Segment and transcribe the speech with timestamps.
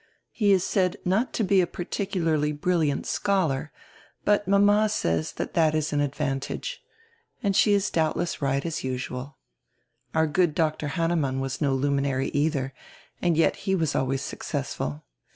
[0.31, 3.71] He is said not to be a particularly brilliant scholar,
[4.25, 6.81] but mama says diat is an advantage.
[7.43, 9.37] And she is doubdess right, as usual.
[10.15, 10.87] Our good Dr.
[10.97, 12.71] Hannemann was no luminary eidier,
[13.21, 15.03] and yet he was always successful.